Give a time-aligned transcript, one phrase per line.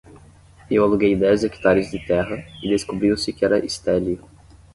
[0.67, 4.17] Eu aluguei dez hectares de terra e descobriu-se que era estéril.